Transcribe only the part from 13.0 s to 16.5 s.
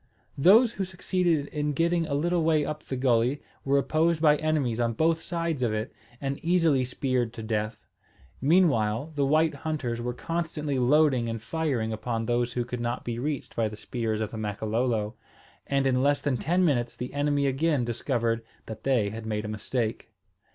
be reached by the spears of the Makololo; and in less than